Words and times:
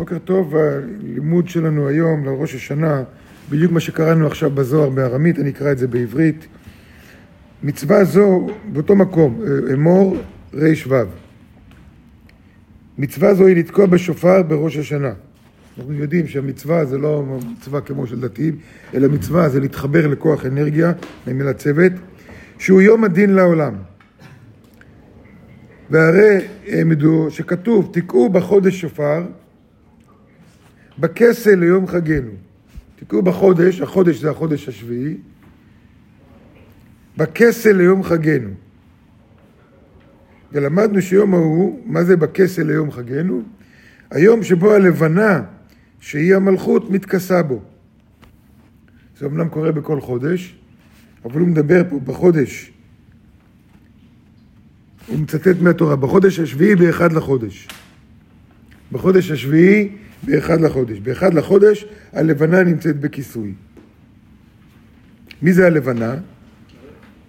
בוקר 0.00 0.18
טוב, 0.18 0.56
הלימוד 0.56 1.48
שלנו 1.48 1.88
היום 1.88 2.24
לראש 2.24 2.54
השנה, 2.54 3.02
בדיוק 3.50 3.72
מה 3.72 3.80
שקראנו 3.80 4.26
עכשיו 4.26 4.50
בזוהר 4.50 4.90
בארמית, 4.90 5.38
אני 5.38 5.50
אקרא 5.50 5.72
את 5.72 5.78
זה 5.78 5.88
בעברית. 5.88 6.46
מצווה 7.62 8.04
זו 8.04 8.46
באותו 8.72 8.96
מקום, 8.96 9.40
אמור 9.74 10.16
רי"ו. 10.54 10.94
מצווה 12.98 13.34
זו 13.34 13.46
היא 13.46 13.56
לתקוע 13.56 13.86
בשופר 13.86 14.42
בראש 14.42 14.76
השנה. 14.76 15.12
אנחנו 15.78 15.94
יודעים 15.94 16.26
שהמצווה 16.26 16.84
זה 16.84 16.98
לא 16.98 17.38
מצווה 17.52 17.80
כמו 17.80 18.06
של 18.06 18.20
דתיים, 18.20 18.56
אלא 18.94 19.08
מצווה 19.08 19.48
זה 19.48 19.60
להתחבר 19.60 20.06
לכוח 20.06 20.46
אנרגיה, 20.46 20.92
למילה 21.26 21.52
צוות, 21.52 21.92
שהוא 22.58 22.80
יום 22.80 23.04
הדין 23.04 23.30
לעולם. 23.30 23.74
והרי 25.90 26.38
העמדו 26.68 27.26
שכתוב, 27.30 27.90
תקעו 27.92 28.28
בחודש 28.28 28.80
שופר, 28.80 29.22
בכסל 31.00 31.54
ליום 31.54 31.86
חגנו. 31.86 32.30
תקעו 32.96 33.22
בחודש, 33.22 33.80
החודש 33.80 34.16
זה 34.16 34.30
החודש 34.30 34.68
השביעי, 34.68 35.16
בכסל 37.16 37.72
ליום 37.72 38.02
חגנו. 38.02 38.50
ולמדנו 40.52 41.02
שיום 41.02 41.34
ההוא, 41.34 41.80
מה 41.86 42.04
זה 42.04 42.16
בכסל 42.16 42.62
ליום 42.62 42.90
חגנו? 42.90 43.42
היום 44.10 44.42
שבו 44.42 44.72
הלבנה, 44.72 45.42
שהיא 46.00 46.34
המלכות, 46.34 46.90
מתכסה 46.90 47.42
בו. 47.42 47.62
זה 49.18 49.26
אמנם 49.26 49.48
קורה 49.48 49.72
בכל 49.72 50.00
חודש, 50.00 50.56
אבל 51.24 51.40
הוא 51.40 51.48
מדבר 51.48 51.82
פה 51.90 52.00
בחודש, 52.00 52.72
הוא 55.06 55.18
מצטט 55.18 55.56
מהתורה, 55.60 55.96
בחודש 55.96 56.38
השביעי 56.38 56.76
באחד 56.76 57.12
לחודש. 57.12 57.68
בחודש 58.92 59.30
השביעי 59.30 59.96
באחד 60.22 60.60
לחודש. 60.60 60.98
באחד 60.98 61.34
לחודש 61.34 61.86
הלבנה 62.12 62.62
נמצאת 62.62 63.00
בכיסוי. 63.00 63.52
מי 65.42 65.52
זה 65.52 65.66
הלבנה? 65.66 66.14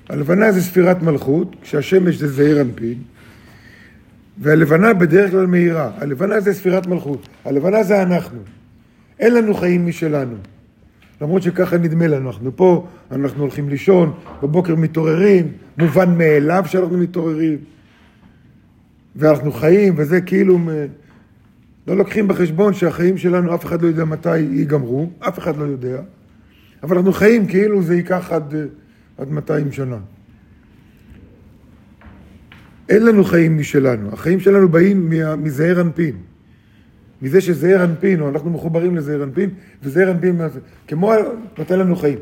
הלבנה 0.09 0.51
זה 0.51 0.61
ספירת 0.61 1.01
מלכות, 1.01 1.55
כשהשמש 1.61 2.15
זה 2.15 2.27
זעיר 2.27 2.61
אנפין, 2.61 2.97
והלבנה 4.37 4.93
בדרך 4.93 5.31
כלל 5.31 5.45
מהירה. 5.45 5.91
הלבנה 5.97 6.39
זה 6.39 6.53
ספירת 6.53 6.87
מלכות, 6.87 7.27
הלבנה 7.45 7.83
זה 7.83 8.01
אנחנו. 8.03 8.39
אין 9.19 9.33
לנו 9.33 9.53
חיים 9.53 9.87
משלנו. 9.87 10.35
למרות 11.21 11.41
שככה 11.41 11.77
נדמה 11.77 12.07
לנו, 12.07 12.29
אנחנו 12.29 12.55
פה, 12.55 12.87
אנחנו 13.11 13.41
הולכים 13.41 13.69
לישון, 13.69 14.13
בבוקר 14.43 14.75
מתעוררים, 14.75 15.51
מובן 15.77 16.17
מאליו 16.17 16.63
שאנחנו 16.67 16.97
מתעוררים, 16.97 17.57
ואנחנו 19.15 19.51
חיים, 19.51 19.93
וזה 19.97 20.21
כאילו, 20.21 20.59
לא 21.87 21.97
לוקחים 21.97 22.27
בחשבון 22.27 22.73
שהחיים 22.73 23.17
שלנו, 23.17 23.55
אף 23.55 23.65
אחד 23.65 23.81
לא 23.81 23.87
יודע 23.87 24.05
מתי 24.05 24.37
ייגמרו, 24.37 25.09
אף 25.19 25.39
אחד 25.39 25.57
לא 25.57 25.63
יודע, 25.63 26.01
אבל 26.83 26.97
אנחנו 26.97 27.13
חיים 27.13 27.47
כאילו 27.47 27.81
זה 27.81 27.95
ייקח 27.95 28.31
עד, 28.31 28.55
עד 29.17 29.29
200 29.29 29.71
שנה. 29.71 29.97
אין 32.89 33.05
לנו 33.05 33.23
חיים 33.23 33.57
משלנו, 33.57 34.13
החיים 34.13 34.39
שלנו 34.39 34.69
באים 34.69 35.09
מזעיר 35.37 35.81
אנפין. 35.81 36.15
מזה 37.21 37.41
שזעיר 37.41 37.83
אנפין, 37.83 38.21
או 38.21 38.29
אנחנו 38.29 38.49
מחוברים 38.49 38.95
לזעיר 38.95 39.23
אנפין, 39.23 39.49
וזעיר 39.83 40.11
אנפין 40.11 40.41
כמו 40.87 41.13
נותן 41.57 41.79
לנו 41.79 41.95
חיים. 41.95 42.19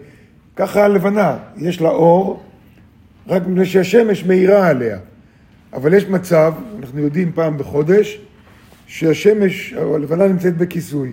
ככה 0.56 0.86
הלבנה, 0.86 1.38
יש 1.58 1.82
לה 1.82 1.90
אור, 1.90 2.44
רק 3.28 3.48
מפני 3.48 3.66
שהשמש 3.66 4.26
מאירה 4.26 4.68
עליה. 4.68 4.98
אבל 5.74 5.94
יש 5.94 6.08
מצב, 6.08 6.54
אנחנו 6.80 7.00
יודעים 7.00 7.32
פעם 7.32 7.58
בחודש, 7.58 8.22
שהשמש, 8.90 9.74
הלבנה 9.74 10.28
נמצאת 10.28 10.58
בכיסוי. 10.58 11.12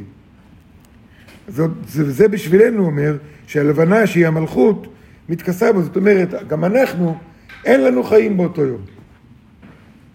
זאת, 1.48 1.70
זה, 1.88 2.12
זה 2.12 2.28
בשבילנו 2.28 2.86
אומר 2.86 3.16
שהלבנה 3.46 4.06
שהיא 4.06 4.27
המלכות 4.27 4.86
מתכסה 5.28 5.72
בו, 5.72 5.83
זאת 5.83 5.96
אומרת, 5.96 6.48
גם 6.48 6.64
אנחנו, 6.64 7.18
אין 7.64 7.84
לנו 7.84 8.02
חיים 8.02 8.36
באותו 8.36 8.62
יום. 8.62 8.80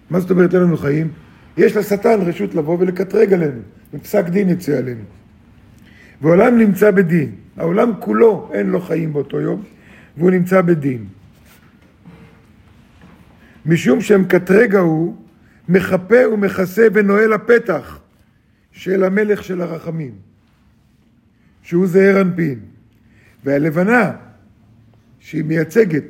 מה 0.09 0.19
זאת 0.19 0.31
אומרת 0.31 0.53
אין 0.53 0.61
לנו 0.63 0.77
חיים? 0.77 1.11
יש 1.57 1.75
לשטן 1.77 2.21
רשות 2.21 2.55
לבוא 2.55 2.77
ולקטרג 2.79 3.33
עלינו, 3.33 3.61
ופסק 3.93 4.25
דין 4.29 4.49
יצא 4.49 4.77
עלינו. 4.77 5.03
והעולם 6.21 6.57
נמצא 6.57 6.91
בדין, 6.91 7.31
העולם 7.57 7.91
כולו 7.99 8.49
אין 8.53 8.69
לו 8.69 8.81
חיים 8.81 9.13
באותו 9.13 9.39
יום, 9.39 9.63
והוא 10.17 10.31
נמצא 10.31 10.61
בדין. 10.61 11.05
משום 13.65 14.01
שהמקטרג 14.01 14.75
ההוא 14.75 15.15
מחפה 15.71 16.27
ומכסה 16.33 16.87
ונועל 16.93 17.33
הפתח 17.33 17.99
של 18.71 19.03
המלך 19.03 19.43
של 19.43 19.61
הרחמים, 19.61 20.11
שהוא 21.63 21.87
זעיר 21.87 22.21
אנפין. 22.21 22.59
והלבנה, 23.43 24.11
שהיא 25.19 25.43
מייצגת 25.43 26.03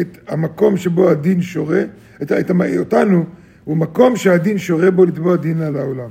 את 0.00 0.18
המקום 0.28 0.76
שבו 0.76 1.10
הדין 1.10 1.42
שורה, 1.42 1.82
את, 2.22 2.32
את, 2.32 2.50
אותנו, 2.78 3.24
הוא 3.64 3.76
מקום 3.76 4.16
שהדין 4.16 4.58
שורה 4.58 4.90
בו 4.90 5.04
לתבוע 5.04 5.36
דין 5.36 5.62
על 5.62 5.76
העולם. 5.76 6.10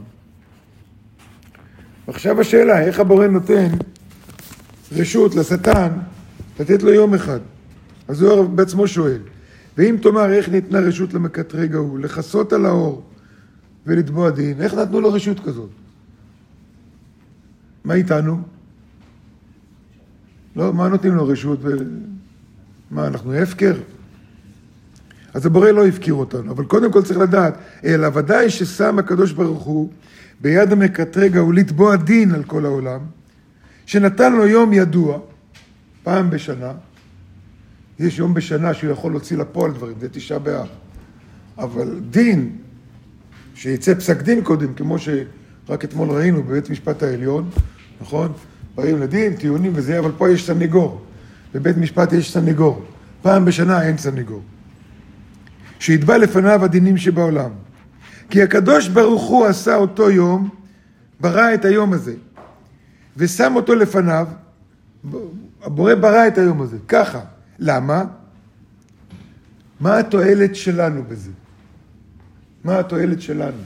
עכשיו 2.08 2.42
השאלה, 2.42 2.82
איך 2.82 3.00
הבורא 3.00 3.28
נותן 3.28 3.68
רשות 4.92 5.36
לשטן 5.36 5.90
לתת 6.60 6.84
לו 6.84 6.94
יום 6.94 7.14
אחד? 7.14 7.40
אז 8.08 8.22
הוא 8.22 8.50
בעצמו 8.50 8.88
שואל. 8.88 9.22
ואם 9.78 9.96
תאמר 10.02 10.32
איך 10.32 10.50
ניתנה 10.50 10.80
רשות 10.80 11.14
למקטרג 11.14 11.76
ההוא, 11.76 12.00
לכסות 12.00 12.54
על 12.54 12.66
האור 12.66 13.04
ולתבוע 13.86 14.30
דין, 14.30 14.62
איך 14.62 14.74
נתנו 14.74 15.02
לו 15.02 15.14
רשות 15.14 15.40
כזאת? 15.40 15.70
מה 17.84 17.94
איתנו? 17.94 18.42
לא, 20.56 20.74
מה 20.74 20.88
נותנים 20.88 21.16
לו 21.16 21.28
רשות? 21.28 21.60
ו... 21.62 21.68
מה, 22.92 23.08
אנחנו 23.08 23.34
הפקר? 23.34 23.76
אז 25.34 25.46
הבורא 25.46 25.72
לא 25.72 25.88
הפקיר 25.88 26.14
אותנו, 26.14 26.52
אבל 26.52 26.66
קודם 26.66 26.92
כל 26.92 27.02
צריך 27.04 27.20
לדעת, 27.20 27.54
אלא 27.84 28.08
ודאי 28.14 28.50
ששם 28.50 29.00
הקדוש 29.00 29.32
ברוך 29.32 29.64
הוא 29.64 29.90
ביד 30.42 30.72
המקטרג 30.72 31.38
ההוא 31.38 31.54
לתבוע 31.54 31.96
דין 31.96 32.32
על 32.32 32.44
כל 32.44 32.66
העולם, 32.66 33.00
שנתן 33.86 34.34
לו 34.34 34.48
יום 34.48 34.74
ידוע, 34.74 35.20
פעם 36.04 36.30
בשנה, 36.30 36.72
יש 38.00 38.20
יום 38.20 38.34
בשנה 38.34 38.74
שהוא 38.74 38.92
יכול 38.92 39.12
להוציא 39.12 39.38
לפועל 39.38 39.72
דברים, 39.72 39.96
זה 40.00 40.10
תשעה 40.10 40.40
באב. 40.40 40.68
אבל 41.58 42.00
דין, 42.10 42.56
שיצא 43.56 43.94
פסק 43.94 44.22
דין 44.22 44.44
קודם, 44.44 44.74
כמו 44.74 45.00
שרק 45.00 45.84
אתמול 45.84 46.10
ראינו 46.10 46.44
בבית 46.44 46.70
משפט 46.70 47.04
העליון, 47.04 47.50
נכון? 48.02 48.34
באים 48.76 49.02
לדין, 49.02 49.36
טיעונים 49.36 49.72
וזה, 49.76 50.00
אבל 50.00 50.12
פה 50.18 50.30
יש 50.30 50.48
סניגור. 50.48 51.02
בבית 51.54 51.78
משפט 51.78 52.14
יש 52.14 52.34
סניגור. 52.34 52.86
פעם 53.22 53.46
בשנה 53.46 53.84
אין 53.84 53.98
סניגור. 53.98 54.42
שיתבע 55.80 56.18
לפניו 56.18 56.66
הדינים 56.66 56.98
שבעולם. 56.98 57.50
כי 58.30 58.44
הקדוש 58.44 58.88
ברוך 58.88 59.24
הוא 59.24 59.46
עשה 59.46 59.76
אותו 59.76 60.12
יום, 60.12 60.50
ברא 61.20 61.54
את 61.54 61.66
היום 61.66 61.94
הזה, 61.94 62.14
ושם 63.18 63.56
אותו 63.56 63.76
לפניו, 63.76 64.28
הבורא 65.64 65.96
ברא 65.96 66.28
את 66.28 66.38
היום 66.38 66.62
הזה, 66.62 66.78
ככה. 66.88 67.20
למה? 67.60 68.04
מה 69.80 69.98
התועלת 69.98 70.56
שלנו 70.56 71.04
בזה? 71.04 71.32
מה 72.64 72.80
התועלת 72.80 73.22
שלנו? 73.22 73.62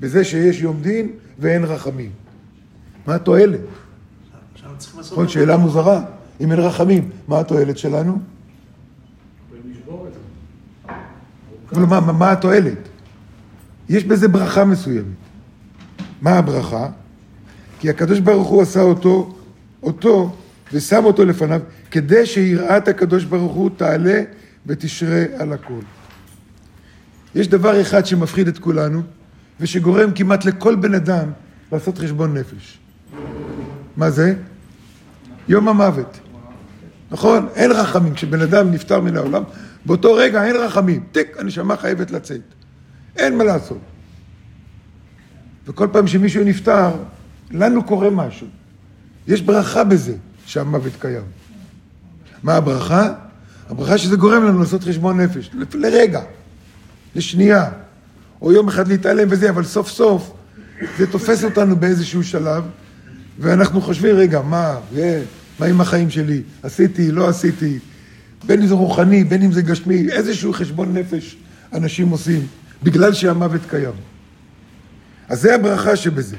בזה 0.00 0.24
שיש 0.24 0.60
יום 0.60 0.80
דין 0.82 1.10
ואין 1.38 1.64
רחמים. 1.64 2.10
מה 3.06 3.14
התועלת? 3.14 3.60
עוד 5.10 5.28
שאלה 5.28 5.56
מוזרה. 5.56 6.04
אם 6.40 6.52
אין 6.52 6.60
רחמים, 6.60 7.10
מה 7.28 7.40
התועלת 7.40 7.78
שלנו? 7.78 8.18
כלומר, 11.68 12.00
מה 12.00 12.32
התועלת? 12.32 12.78
יש 13.88 14.04
בזה 14.04 14.28
ברכה 14.28 14.64
מסוימת. 14.64 15.16
מה 16.22 16.30
הברכה? 16.30 16.88
כי 17.80 17.90
הקדוש 17.90 18.20
ברוך 18.20 18.48
הוא 18.48 18.62
עשה 18.62 18.82
אותו, 18.82 19.34
אותו, 19.82 20.36
ושם 20.72 21.04
אותו 21.04 21.24
לפניו, 21.24 21.60
כדי 21.90 22.26
שיראת 22.26 22.88
הקדוש 22.88 23.24
ברוך 23.24 23.52
הוא 23.52 23.70
תעלה 23.76 24.22
ותשרה 24.66 25.24
על 25.38 25.52
הכל. 25.52 25.80
יש 27.34 27.48
דבר 27.48 27.80
אחד 27.80 28.06
שמפחיד 28.06 28.48
את 28.48 28.58
כולנו, 28.58 29.02
ושגורם 29.60 30.10
כמעט 30.12 30.44
לכל 30.44 30.76
בן 30.76 30.94
אדם 30.94 31.30
לעשות 31.72 31.98
חשבון 31.98 32.36
נפש. 32.36 32.78
מה 33.96 34.10
זה? 34.10 34.34
יום 35.48 35.68
המוות. 35.68 36.18
נכון? 37.10 37.48
אין 37.54 37.72
רחמים. 37.72 38.14
כשבן 38.14 38.40
אדם 38.40 38.70
נפטר 38.70 39.00
מן 39.00 39.16
העולם, 39.16 39.42
באותו 39.86 40.14
רגע 40.14 40.44
אין 40.44 40.56
רחמים. 40.56 41.04
טיק, 41.12 41.36
הנשמה 41.38 41.76
חייבת 41.76 42.10
לצאת. 42.10 42.40
אין 43.16 43.38
מה 43.38 43.44
לעשות. 43.44 43.78
וכל 45.66 45.88
פעם 45.92 46.06
שמישהו 46.06 46.44
נפטר, 46.44 46.90
לנו 47.50 47.84
קורה 47.84 48.10
משהו. 48.10 48.46
יש 49.26 49.42
ברכה 49.42 49.84
בזה 49.84 50.16
שהמוות 50.46 50.92
קיים. 50.98 51.24
מה 52.42 52.54
הברכה? 52.54 53.12
הברכה 53.68 53.98
שזה 53.98 54.16
גורם 54.16 54.44
לנו 54.44 54.60
לעשות 54.60 54.84
חשבון 54.84 55.20
נפש, 55.20 55.50
לרגע, 55.74 56.20
לשנייה, 57.16 57.70
או 58.42 58.52
יום 58.52 58.68
אחד 58.68 58.88
להתעלם 58.88 59.28
וזה, 59.30 59.50
אבל 59.50 59.64
סוף 59.64 59.88
סוף 59.88 60.32
זה 60.98 61.06
תופס 61.06 61.44
אותנו 61.44 61.76
באיזשהו 61.76 62.24
שלב, 62.24 62.64
ואנחנו 63.38 63.80
חושבים, 63.80 64.16
רגע, 64.16 64.42
מה, 64.42 64.76
מה 65.58 65.66
עם 65.66 65.80
החיים 65.80 66.10
שלי? 66.10 66.42
עשיתי, 66.62 67.12
לא 67.12 67.28
עשיתי? 67.28 67.78
בין 68.46 68.60
אם 68.60 68.66
זה 68.66 68.74
רוחני, 68.74 69.24
בין 69.24 69.42
אם 69.42 69.52
זה 69.52 69.62
גשמי, 69.62 70.08
איזשהו 70.10 70.52
חשבון 70.52 70.96
נפש 70.96 71.36
אנשים 71.72 72.08
עושים, 72.08 72.46
בגלל 72.82 73.14
שהמוות 73.14 73.60
קיים. 73.68 73.94
אז 75.28 75.40
זה 75.40 75.54
הברכה 75.54 75.96
שבזה. 75.96 76.36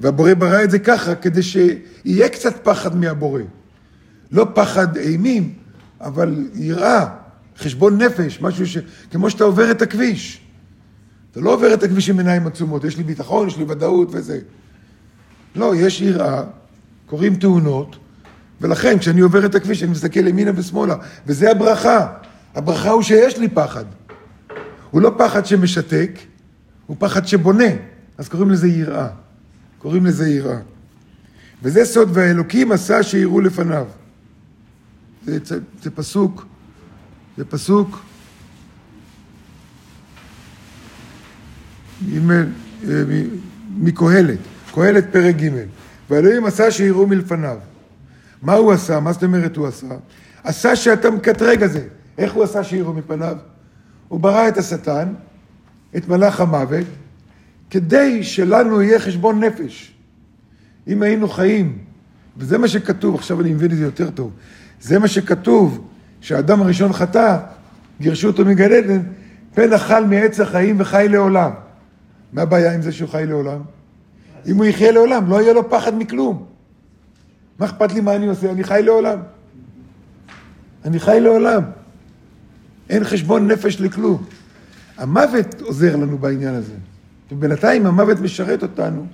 והבורא 0.00 0.34
ברא 0.34 0.64
את 0.64 0.70
זה 0.70 0.78
ככה, 0.78 1.14
כדי 1.14 1.42
שיהיה 1.42 2.28
קצת 2.28 2.64
פחד 2.64 2.96
מהבורא. 2.96 3.42
לא 4.32 4.46
פחד 4.54 4.96
אימים, 4.96 5.54
אבל 6.00 6.46
יראה, 6.54 7.06
חשבון 7.58 8.02
נפש, 8.02 8.40
משהו 8.40 8.66
ש... 8.66 8.78
כמו 9.10 9.30
שאתה 9.30 9.44
עובר 9.44 9.70
את 9.70 9.82
הכביש. 9.82 10.40
אתה 11.32 11.40
לא 11.40 11.54
עובר 11.54 11.74
את 11.74 11.82
הכביש 11.82 12.10
עם 12.10 12.18
עיניים 12.18 12.46
עצומות, 12.46 12.84
יש 12.84 12.96
לי 12.96 13.02
ביטחון, 13.02 13.48
יש 13.48 13.56
לי 13.56 13.64
ודאות 13.68 14.08
וזה. 14.12 14.38
לא, 15.54 15.72
יש 15.76 16.00
יראה, 16.00 16.42
קורים 17.06 17.34
תאונות, 17.36 17.96
ולכן 18.60 18.98
כשאני 18.98 19.20
עובר 19.20 19.46
את 19.46 19.54
הכביש 19.54 19.82
אני 19.82 19.90
מסתכל 19.90 20.26
ימינה 20.26 20.50
ושמאלה, 20.54 20.96
וזה 21.26 21.50
הברכה. 21.50 22.06
הברכה 22.54 22.90
הוא 22.90 23.02
שיש 23.02 23.38
לי 23.38 23.48
פחד. 23.48 23.84
הוא 24.90 25.02
לא 25.02 25.14
פחד 25.18 25.46
שמשתק, 25.46 26.10
הוא 26.86 26.96
פחד 27.00 27.26
שבונה, 27.26 27.68
אז 28.18 28.28
קוראים 28.28 28.50
לזה 28.50 28.68
יראה. 28.68 29.08
קוראים 29.78 30.06
לזה 30.06 30.28
יראה. 30.28 30.58
וזה 31.62 31.84
סוד, 31.84 32.10
והאלוקים 32.12 32.72
עשה 32.72 33.02
שיראו 33.02 33.40
לפניו. 33.40 33.86
זה, 35.28 35.38
זה, 35.44 35.58
זה 35.82 35.90
פסוק, 35.90 36.46
זה 37.36 37.44
פסוק 37.44 38.00
אה, 42.14 42.42
מקהלת, 43.76 44.38
קהלת 44.74 45.12
פרק 45.12 45.36
ג' 45.36 45.50
והאלוהים 46.10 46.44
עשה 46.44 46.70
שיראו 46.70 47.06
מלפניו. 47.06 47.56
מה 48.42 48.54
הוא 48.54 48.72
עשה? 48.72 49.00
מה 49.00 49.12
זאת 49.12 49.24
אומרת 49.24 49.56
הוא 49.56 49.66
עשה? 49.66 49.86
עשה 50.44 50.76
שאתה 50.76 51.10
מקטרג 51.10 51.62
הזה. 51.62 51.86
איך 52.18 52.32
הוא 52.32 52.44
עשה 52.44 52.64
שיראו 52.64 52.92
מפניו? 52.92 53.36
הוא 54.08 54.20
ברא 54.20 54.48
את 54.48 54.58
השטן, 54.58 55.08
את 55.96 56.08
מלאך 56.08 56.40
המוות, 56.40 56.86
כדי 57.70 58.24
שלנו 58.24 58.82
יהיה 58.82 58.98
חשבון 58.98 59.44
נפש. 59.44 59.94
אם 60.86 61.02
היינו 61.02 61.28
חיים, 61.28 61.78
וזה 62.38 62.58
מה 62.58 62.68
שכתוב, 62.68 63.14
עכשיו 63.14 63.40
אני 63.40 63.52
מבין 63.52 63.70
את 63.70 63.76
זה 63.76 63.84
יותר 63.84 64.10
טוב, 64.10 64.30
זה 64.80 64.98
מה 64.98 65.08
שכתוב, 65.08 65.88
שהאדם 66.20 66.62
הראשון 66.62 66.92
חטא, 66.92 67.38
גירשו 68.00 68.26
אותו 68.26 68.44
מגן 68.44 68.72
עדן, 68.72 69.00
פן 69.54 69.72
אכל 69.72 70.04
מעץ 70.04 70.40
החיים 70.40 70.76
וחי 70.80 71.06
לעולם. 71.10 71.50
מה 72.32 72.42
הבעיה 72.42 72.74
עם 72.74 72.82
זה 72.82 72.92
שהוא 72.92 73.08
חי 73.08 73.24
לעולם? 73.26 73.60
אם 74.46 74.56
הוא 74.56 74.64
יחיה 74.64 74.92
לעולם, 74.92 75.30
לא 75.30 75.42
יהיה 75.42 75.52
לו 75.52 75.70
פחד 75.70 75.98
מכלום. 75.98 76.46
מה 77.58 77.66
אכפת 77.66 77.92
לי 77.92 78.00
מה 78.00 78.16
אני 78.16 78.26
עושה? 78.26 78.50
אני 78.50 78.64
חי 78.64 78.80
לעולם. 78.84 79.18
אני 80.84 81.00
חי 81.00 81.18
לעולם. 81.20 81.62
אין 82.90 83.04
חשבון 83.04 83.48
נפש 83.48 83.80
לכלום. 83.80 84.24
המוות 84.98 85.60
עוזר 85.60 85.96
לנו 85.96 86.18
בעניין 86.18 86.54
הזה. 86.54 86.74
ובינתיים 87.32 87.86
המוות 87.86 88.20
משרת 88.20 88.62
אותנו, 88.62 89.06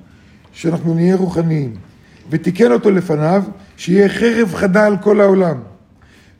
שאנחנו 0.53 0.95
נהיה 0.95 1.17
רוחניים. 1.17 1.75
ותיקן 2.31 2.73
אותו 2.73 2.91
לפניו, 2.91 3.43
שיהיה 3.77 4.09
חרב 4.09 4.55
חדה 4.55 4.87
על 4.87 4.97
כל 5.03 5.21
העולם. 5.21 5.57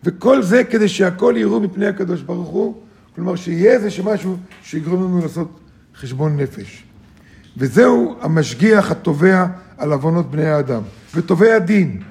וכל 0.05 0.43
זה 0.43 0.65
כדי 0.65 0.89
שהכל 0.89 1.35
יראו 1.37 1.61
מפני 1.61 1.87
הקדוש 1.87 2.23
ברוך 2.23 2.49
הוא, 2.49 2.75
כלומר 3.15 3.37
שיהיה 3.37 3.73
איזה 3.73 3.89
משהו 4.05 4.37
שיגרום 4.63 5.03
לנו 5.05 5.21
לעשות 5.21 5.61
חשבון 5.97 6.37
נפש. 6.37 6.85
וזהו 7.57 8.17
המשגיח 8.21 8.91
התובע 8.91 9.47
על 9.79 9.93
עוונות 9.93 10.31
בני 10.31 10.47
האדם, 10.47 10.83
ותובע 11.15 11.59
דין, 11.59 12.03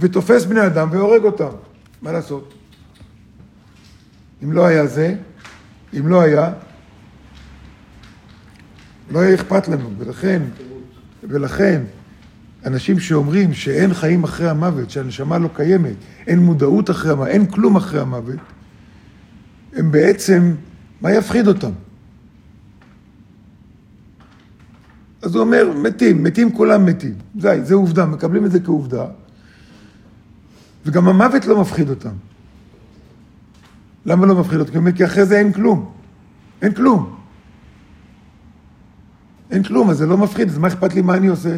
ותופס 0.00 0.44
בני 0.44 0.66
אדם 0.66 0.88
והורג 0.92 1.24
אותם. 1.24 1.50
מה 2.02 2.12
לעשות? 2.12 2.54
אם 4.44 4.52
לא 4.52 4.66
היה 4.66 4.86
זה, 4.86 5.14
אם 5.98 6.08
לא 6.08 6.20
היה, 6.20 6.52
לא 9.10 9.18
היה 9.18 9.34
אכפת 9.34 9.68
לנו, 9.68 9.90
ולכן, 9.98 10.42
ולכן, 11.22 11.82
אנשים 12.66 13.00
שאומרים 13.00 13.54
שאין 13.54 13.94
חיים 13.94 14.24
אחרי 14.24 14.48
המוות, 14.48 14.90
שהנשמה 14.90 15.38
לא 15.38 15.48
קיימת, 15.54 15.94
אין 16.26 16.38
מודעות 16.38 16.90
אחרי 16.90 17.12
המוות, 17.12 17.28
אין 17.28 17.46
כלום 17.46 17.76
אחרי 17.76 18.00
המוות, 18.00 18.38
הם 19.72 19.92
בעצם, 19.92 20.54
מה 21.00 21.12
יפחיד 21.12 21.46
אותם? 21.46 21.70
אז 25.22 25.34
הוא 25.34 25.40
אומר, 25.44 25.72
מתים, 25.82 26.24
מתים 26.24 26.52
כולם 26.52 26.86
מתים. 26.86 27.14
זה, 27.38 27.64
זה 27.64 27.74
עובדה, 27.74 28.06
מקבלים 28.06 28.46
את 28.46 28.50
זה 28.52 28.60
כעובדה. 28.60 29.06
וגם 30.86 31.08
המוות 31.08 31.46
לא 31.46 31.60
מפחיד 31.60 31.90
אותם. 31.90 32.14
למה 34.06 34.26
לא 34.26 34.40
מפחיד 34.40 34.60
אותם? 34.60 34.92
כי 34.92 35.04
אחרי 35.04 35.26
זה 35.26 35.38
אין 35.38 35.52
כלום. 35.52 35.92
אין 36.62 36.74
כלום. 36.74 37.16
אין 39.50 39.62
כלום, 39.62 39.90
אז 39.90 39.98
זה 39.98 40.06
לא 40.06 40.16
מפחיד, 40.16 40.48
אז 40.48 40.58
מה 40.58 40.68
אכפת 40.68 40.94
לי 40.94 41.02
מה 41.02 41.14
אני 41.14 41.26
עושה? 41.26 41.56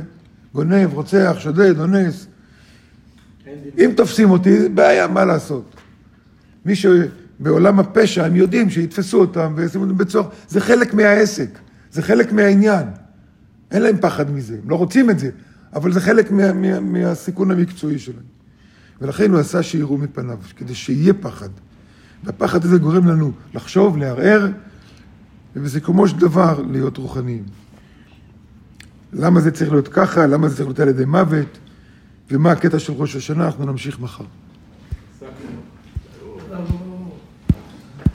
גונב, 0.54 0.94
רוצח, 0.94 1.37
שודד, 1.38 1.81
אונס. 1.81 2.26
אם 3.78 3.90
תופסים 3.96 4.31
אותי, 4.31 4.60
זה 4.60 4.69
בעיה, 4.69 5.08
מה 5.08 5.25
לעשות? 5.25 5.76
מי 6.64 6.75
שבעולם 6.76 7.81
הפשע, 7.81 8.25
הם 8.25 8.37
יודעים 8.37 8.70
שיתפסו 8.70 9.20
אותם 9.20 9.52
וישימו 9.56 9.84
אותם 9.84 9.99
בצורך, 9.99 10.26
זה 10.49 10.60
חלק 10.60 10.94
מהעסק, 10.94 11.58
זה 11.93 12.02
חלק 12.02 12.32
מהעניין. 12.32 12.87
אין 13.70 13.82
להם 13.82 13.96
פחד 14.00 14.31
מזה, 14.31 14.56
הם 14.62 14.70
לא 14.70 14.76
רוצים 14.76 15.10
את 15.10 15.19
זה, 15.19 15.31
אבל 15.75 15.93
זה 15.93 16.00
חלק 16.00 16.31
מה, 16.31 16.52
מה, 16.52 16.81
מהסיכון 16.81 17.50
המקצועי 17.50 17.99
שלהם. 17.99 18.32
ולכן 19.00 19.31
הוא 19.31 19.40
עשה 19.40 19.62
שיראו 19.62 19.99
מפניו, 19.99 20.38
כדי 20.56 20.75
שיהיה 20.75 21.14
פחד. 21.14 21.49
והפחד 22.25 22.64
הזה 22.64 22.78
גורם 22.78 23.06
לנו 23.06 23.32
לחשוב, 23.54 23.96
לערער, 23.96 24.49
ובסיכומו 25.56 26.08
של 26.08 26.19
דבר 26.19 26.62
להיות 26.70 26.96
רוחניים. 26.96 27.43
למה 29.12 29.41
זה 29.41 29.50
צריך 29.50 29.70
להיות 29.70 29.88
ככה, 29.88 30.26
למה 30.26 30.49
זה 30.49 30.56
צריך 30.56 30.69
להיות 30.69 30.81
על 30.81 30.88
ידי 30.88 31.05
מוות, 31.05 31.59
ומה 32.31 32.53
הקטע 32.53 32.79
של 32.79 32.93
ראש 32.93 33.17
השנה, 33.17 33.47
אנחנו 33.47 33.67
נמשיך 33.67 34.00
מחר. 34.00 34.25